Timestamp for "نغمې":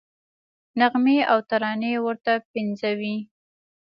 0.79-1.17